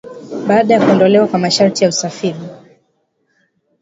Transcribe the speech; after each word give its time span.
baada 0.47 0.73
ya 0.73 0.85
kuondolewa 0.85 1.27
kwa 1.27 1.39
masharti 1.39 1.83
ya 1.83 1.89
usafiri 1.89 2.39